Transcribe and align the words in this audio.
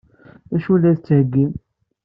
D 0.51 0.53
acu 0.57 0.69
ay 0.75 0.79
la 0.81 0.91
d-tettheyyim? 0.93 1.51